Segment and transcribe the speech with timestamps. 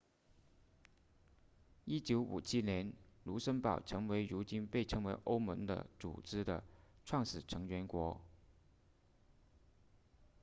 [1.85, 2.91] 1957年
[3.23, 6.63] 卢森堡成为如今被称为欧盟的组织的
[7.05, 8.19] 创始成员国